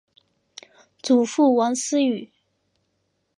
[1.03, 2.31] 祖父王思与。